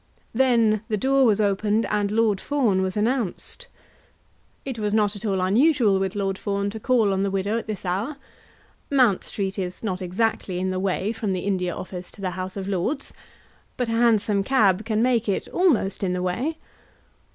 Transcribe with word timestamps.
Then 0.33 0.81
the 0.87 0.97
door 0.97 1.25
was 1.25 1.39
opened, 1.39 1.85
and 1.85 2.09
Lord 2.09 2.41
Fawn 2.41 2.81
was 2.81 2.97
announced. 2.97 3.67
It 4.65 4.79
was 4.79 4.95
not 4.95 5.15
at 5.15 5.25
all 5.27 5.39
unusual 5.41 5.99
with 5.99 6.15
Lord 6.15 6.39
Fawn 6.39 6.71
to 6.71 6.79
call 6.79 7.13
on 7.13 7.21
the 7.21 7.29
widow 7.29 7.55
at 7.59 7.67
this 7.67 7.85
hour. 7.85 8.17
Mount 8.89 9.23
Street 9.23 9.59
is 9.59 9.83
not 9.83 10.01
exactly 10.01 10.57
in 10.57 10.71
the 10.71 10.79
way 10.79 11.11
from 11.11 11.33
the 11.33 11.41
India 11.41 11.75
Office 11.75 12.09
to 12.13 12.21
the 12.21 12.31
House 12.31 12.57
of 12.57 12.67
Lords; 12.67 13.13
but 13.77 13.89
a 13.89 13.91
Hansom 13.91 14.43
cab 14.43 14.85
can 14.85 15.03
make 15.03 15.29
it 15.29 15.47
almost 15.49 16.01
in 16.03 16.13
the 16.13 16.23
way. 16.23 16.57